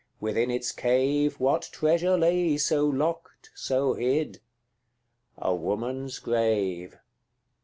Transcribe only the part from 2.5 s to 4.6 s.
so locked, so hid?